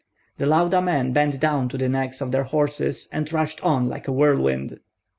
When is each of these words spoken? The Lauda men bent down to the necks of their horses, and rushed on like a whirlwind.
The 0.39 0.47
Lauda 0.47 0.81
men 0.81 1.13
bent 1.13 1.39
down 1.39 1.69
to 1.69 1.77
the 1.77 1.87
necks 1.87 2.21
of 2.21 2.31
their 2.31 2.45
horses, 2.45 3.07
and 3.11 3.31
rushed 3.31 3.61
on 3.61 3.87
like 3.87 4.07
a 4.07 4.11
whirlwind. 4.11 4.79